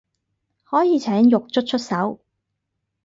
[0.63, 2.19] 可以請獄卒出手